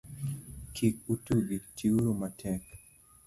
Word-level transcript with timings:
Kik 0.73 0.97
utugi, 1.13 1.57
ti 1.75 1.85
uru 1.97 2.11
matek. 2.19 2.63